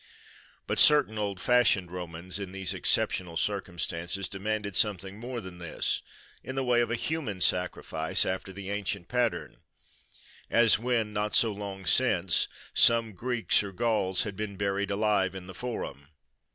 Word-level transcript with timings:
But 0.65 0.79
certain 0.79 1.19
old 1.19 1.39
fashioned 1.39 1.91
Romans, 1.91 2.39
in 2.39 2.53
these 2.53 2.73
exceptional 2.73 3.37
circumstances, 3.37 4.27
demanded 4.27 4.75
something 4.75 5.19
more 5.19 5.41
than 5.41 5.59
this, 5.59 6.01
in 6.43 6.55
the 6.55 6.63
way 6.63 6.81
of 6.81 6.89
a 6.89 6.95
human 6.95 7.39
sacrifice 7.39 8.25
after 8.25 8.51
the 8.51 8.71
ancient 8.71 9.09
pattern; 9.09 9.57
as 10.49 10.79
when, 10.79 11.13
not 11.13 11.35
so 11.35 11.51
long 11.53 11.85
since, 11.85 12.47
some 12.73 13.13
Greeks 13.13 13.61
or 13.61 13.71
Gauls 13.71 14.23
had 14.23 14.35
been 14.35 14.57
buried 14.57 14.89
alive 14.89 15.35
in 15.35 15.45
the 15.45 15.53
Forum. 15.53 16.07